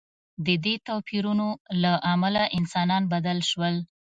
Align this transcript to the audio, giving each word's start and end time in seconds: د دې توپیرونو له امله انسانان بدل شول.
د 0.45 0.47
دې 0.65 0.75
توپیرونو 0.87 1.47
له 1.83 1.93
امله 2.13 2.43
انسانان 2.57 3.03
بدل 3.13 3.37
شول. 3.49 3.75